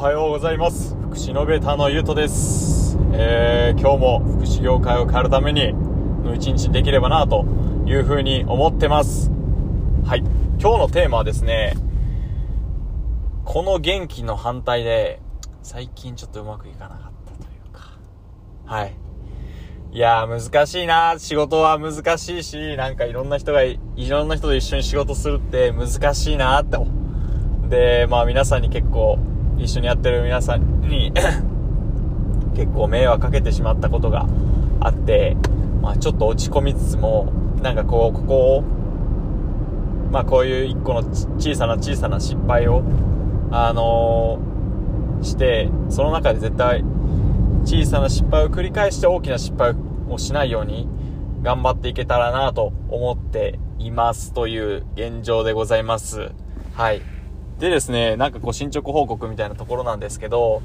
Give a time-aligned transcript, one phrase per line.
[0.00, 0.94] はようございます。
[0.94, 7.44] 福祉イノベーターのゆうとです、えー、今日も福祉業界を変えるためにの一日できればなと
[7.84, 9.30] いうふうに思ってます。
[10.06, 10.20] はい。
[10.58, 11.74] 今日のテーマはですね
[13.44, 15.20] この元気の反対で
[15.62, 17.90] 最近ちょっとうまくいかなかったというか。
[18.64, 18.96] はい。
[19.92, 21.16] いやー難しいな。
[21.18, 26.78] 仕事は難しいしなんかいろんな人がいろんな人と一緒に仕事するって難しいなって。
[27.68, 29.18] でまあ皆さんに結構
[29.62, 31.12] 一緒にやってる皆さんに
[32.56, 34.26] 結構迷惑かけてしまったことが
[34.80, 35.36] あって、
[35.82, 37.26] まあ、ちょっと落ち込みつつも
[37.62, 38.62] なんかこうここを
[40.12, 41.02] まあこういう一個の
[41.38, 42.82] 小さな小さな失敗を
[43.50, 44.50] あのー
[45.22, 46.82] してその中で絶対
[47.64, 49.74] 小さな失敗を繰り返して大きな失敗
[50.08, 50.88] をしないように
[51.42, 56.32] 頑張っていけたらなと思っていますという現状でございます。
[56.74, 57.02] はい。
[57.60, 60.62] でですね、なんかこう進捗報告みたいなところなんですけど、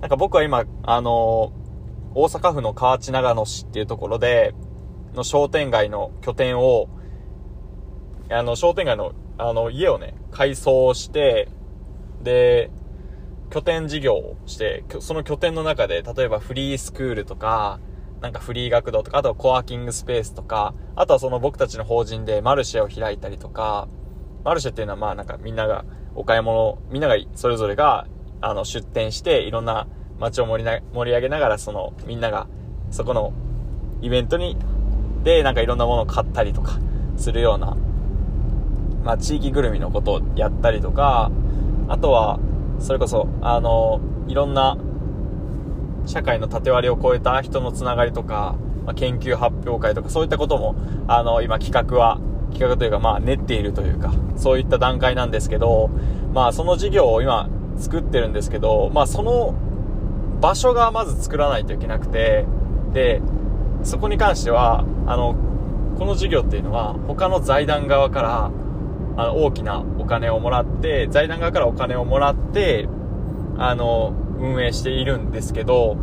[0.00, 1.52] なんか僕は今、あの、
[2.14, 4.52] 大阪府の河内長野市っていうところで、
[5.14, 6.88] の商店街の拠点を、
[8.28, 11.48] あの、商店街の、あの、家をね、改装して、
[12.24, 12.70] で、
[13.50, 17.78] 拠点事業をして、その拠点の中で、例えばフリースクールとか、
[18.20, 23.88] なんかフリー学童とか、あとはコワーキングスペースとか、あとはその僕たちの法人でマルシェを開いたりとか、
[24.44, 28.06] マルシェっていうのはまあなんかみんながお買い物、みんながそれぞれが
[28.40, 29.86] あの出店していろんな
[30.18, 32.48] 街を盛りな盛り上げながらそのみんなが
[32.90, 33.32] そこの
[34.02, 34.56] イベントに
[35.22, 36.78] でなんかいろんなものを買ったりとか
[37.16, 37.76] するような、
[39.04, 41.30] まあ地域ぐるみのことをやったりとか、
[41.88, 42.40] あとは
[42.78, 44.76] それこそあのいろんな
[46.06, 50.74] 社会の縦割りを超えた人のつながりとか、まあ、研究発表会とかそういったことも
[51.06, 52.20] あの今企画は
[52.52, 55.90] 企画というか、まあ、練っているというか、そういった段階なんですけど、
[56.32, 59.54] まあ、その事業を今、作ってるんですけど、まあ、その
[60.40, 62.46] 場所がまず作らないといけなくて、
[62.92, 63.22] で、
[63.82, 65.34] そこに関しては、あの、
[65.98, 68.50] この事業っていうのは、他の財団側から、
[69.16, 72.88] あの、大きなお金をもらって、財団側からお金をもらって、
[73.58, 75.96] あの、運営しているんですけど、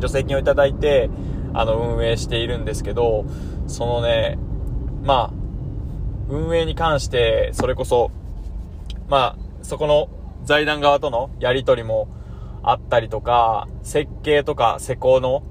[0.00, 1.10] 助成金をいただいて、
[1.54, 3.24] あの、運営しているんですけど、
[3.66, 4.38] そのね、
[5.02, 5.41] まあ、
[6.32, 8.10] 運営に関して、それこそ、
[9.08, 10.08] まあ、そこの
[10.44, 12.08] 財団側とのやり取りも
[12.62, 15.42] あったりとか、設計とか施工の、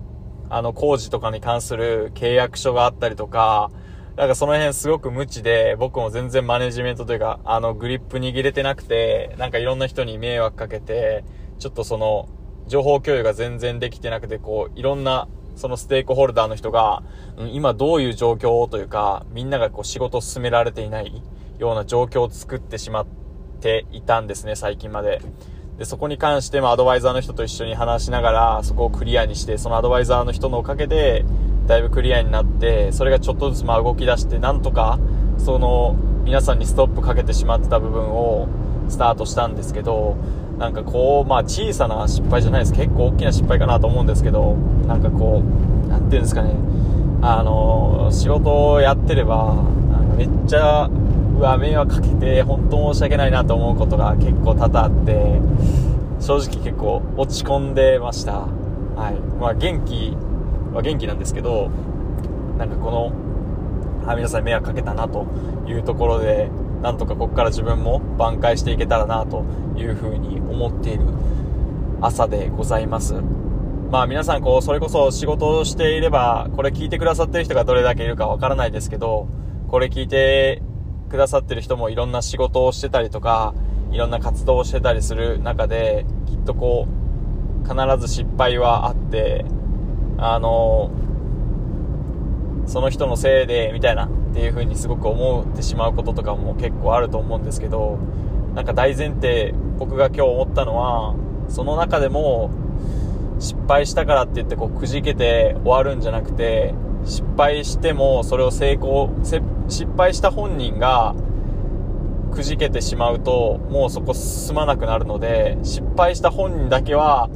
[0.49, 3.69] あの、工事とかに関する契約書があったりとか、
[4.17, 11.23] なんかその辺すごく無知で、僕も全然マネジメントというか、あの、グリップ握れてなくて、なんかいろんな人に迷惑かけて、
[11.59, 12.27] ちょっとその、
[12.67, 15.27] 情報共有が全然できてなくて、こう、いろんな
[15.61, 17.03] そのステークホルダーの人が、
[17.37, 21.21] うん、今どういう状況というか、みんながこう仕事を進められていない
[21.59, 23.05] ような状況を作ってしまっ
[23.61, 25.21] ていたんですね、最近まで。
[25.77, 31.25] で、そこに関して、まあ、アドバイザーの人と一緒に話しながら、そこをクリアにして、そのアドバイザーの人のおかげで、
[31.67, 34.97] だいぶクリアになって、それがちょっとずつまあ動き出して、なんとか、
[35.37, 38.47] その、皆さんにストップかけてしまってた部分を、
[38.89, 40.17] スタートしたんですけど、
[40.61, 42.73] なんかこう、まあ小さな失敗じゃないです。
[42.73, 44.53] 結構大きな失敗かなと思うんですけど、
[44.85, 46.53] なんかこう、なんていうんですかね、
[47.23, 49.55] あの、仕事をやってれば、
[49.89, 55.41] なんかめっちゃ、うわ、迷惑かけて、本当申し訳ないなと思うことが結構多々あって、
[56.19, 58.33] 正直結構落ち込んでました。
[58.33, 58.47] は
[59.09, 59.15] い。
[59.41, 60.15] まあ元気
[60.75, 61.71] は元気なんですけど、
[62.59, 63.11] なんかこの、
[64.05, 65.25] あ皆さん迷惑かけたなと
[65.65, 69.45] いうところで、なんとかここから自分も挽回していけたらなと
[69.77, 71.05] いうふうに思っている
[72.01, 73.15] 朝でございます。
[73.91, 79.27] まあ皆さんこう、それこそ仕事をしていれば、これ聞いてくださってる人がどれだけいるかわからないですけど、
[79.67, 80.63] これ聞いて
[81.09, 83.53] くださってる人もいろんな仕事をしてたりとか、
[83.91, 89.45] いろんな活動をしてたりする中で、きっとこう、必ず失敗はあって、
[90.17, 90.89] あの、
[92.71, 97.99] その人のせいで、みたいな、っていう風にすごく思ってしまうこととかも結構あると思うんですけど、
[98.55, 101.13] なんか大前提、僕が今日思ったのは、
[101.49, 102.49] その中でも、
[103.39, 106.73] 失敗したからって言ってこうくじけて終わるんじゃなくて、
[107.03, 109.09] 失敗してもそれを成功、
[109.67, 111.13] 失敗した本人が
[112.31, 117.29] くじけてしまうと、もうそこ進まなくなるので、失敗した本人だけは、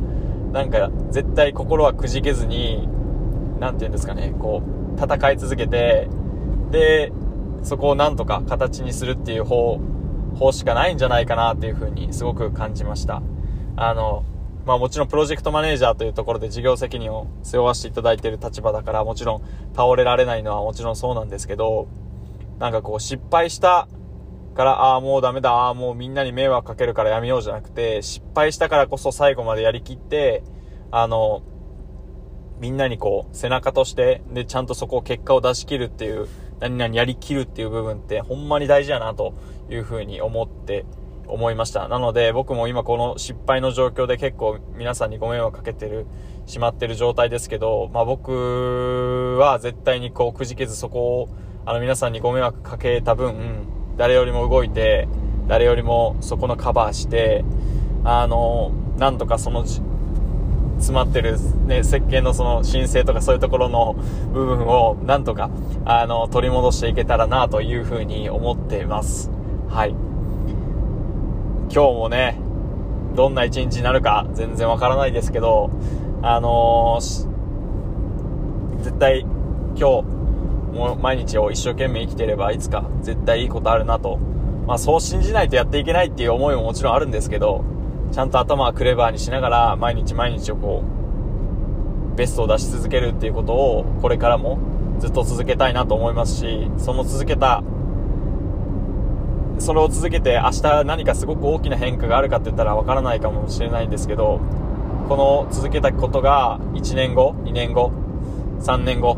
[0.54, 2.88] なんか絶対心はくじけずに、
[3.60, 6.10] なんて言うんですかね、こう、戦い続けて、
[6.72, 7.12] で、
[7.64, 9.80] そこをなんとか形にするっていう方、
[10.38, 13.22] 方しかないんじゃないかなっていうふうにすごく感じました。
[13.76, 14.24] あの、
[14.66, 19.42] まあもちろんプロジェクトマネージャーというところで事業責任を背負わせていただいている立場だからもちろん
[19.76, 21.88] 倒れられないのはもちろんそうなんですけど、
[22.60, 23.88] なんかこう失敗した
[24.56, 30.44] から、ああ、もうダメだ、ああ、もうみんなに迷惑かけるからやめようじゃなくて、失敗したからこそ最後までやりきって、
[30.92, 31.44] あの、
[32.60, 36.28] みんなにこう、背中として、で、ちゃんとそこを結果を出し切るっていう、
[36.60, 39.34] 何々やりきるっていう部分って、ほんまに大事やな、と
[39.70, 40.86] いうふうに思って、
[41.28, 41.88] 思いました。
[41.88, 46.06] なので、僕も今この失敗の状況で結構皆さんにご迷惑かけてる、
[46.46, 51.30] しまってる状態ですけど、まあ僕は絶対にこう、くじけずそこを、
[51.66, 53.68] あの皆さんにご迷惑かけた分、
[53.98, 55.08] 誰よりも動いて、
[55.48, 57.44] 誰よりもそこのカバーして、
[58.04, 59.66] あの、なんとかその、
[60.78, 63.96] 詰まってる、ね、石鹸のその申請とかそういうところの
[64.34, 65.50] 部分をなんとか、
[65.86, 69.32] あの、取り戻していけたらなというふうに思っています。
[69.70, 69.96] はい。
[71.72, 72.40] 今日もね、
[73.16, 75.70] どんな一日になるか全然わからないですけど、
[76.22, 77.36] あのー
[78.84, 79.22] 絶対
[79.76, 80.16] 今日、
[80.76, 84.18] も毎日を一生懸命生きてればいつか絶対いいことあるなと。
[84.68, 87.64] まあそう信じないとやっていけないっていう思いももちろんあるんですけど、
[88.12, 90.84] ちゃんと頭はクレバーにしながら毎日毎日をこ
[92.14, 94.58] う、ベストを出し続けるっていうことをこれからも
[95.00, 97.62] ずっと続けたいなと思いますし、その続けた、
[99.60, 104.40] それを続けて明日何かすごく大きな変化があるかって言ったらわからないかもしれないんですけど、
[105.10, 107.92] この続けたことが1年後、2年後、
[108.62, 109.18] 3年後、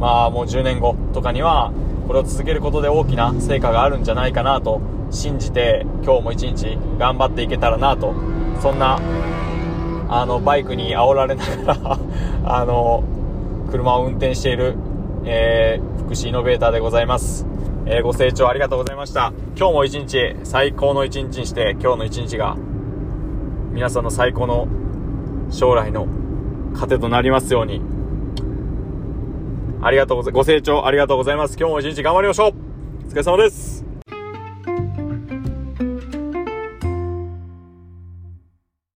[0.00, 1.72] まあもう10年後とかには、
[2.06, 4.80] これを続けることで大きな成果があるんじゃないかなと
[5.12, 8.14] 信じて、今日も一日頑張っていけたらなと、
[8.60, 8.98] そんな、
[10.08, 11.98] あの、バイクに煽られながら、
[12.44, 13.04] あの、
[13.70, 14.74] 車を運転している、
[15.24, 17.46] えー、福祉イノベーターでございます。
[17.84, 19.32] えーご清聴ありがとうございました。
[19.56, 22.56] 今日も一日、最高の一日にして、今日の一日が、
[23.72, 24.68] 皆さんの最高の
[25.50, 26.06] 将来の
[26.74, 27.82] 糧となりますように。
[29.82, 31.56] ありがとうござい、ご清聴ありがとうございます。
[31.58, 32.52] 今日も一日頑張りましょう
[33.08, 33.91] お疲れ様です